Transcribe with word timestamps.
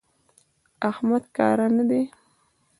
احمد 0.89 1.23
کاره 1.35 1.67
نه 1.77 1.83
دی. 1.89 2.01